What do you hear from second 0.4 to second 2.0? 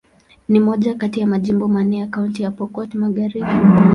Ni moja kati ya majimbo manne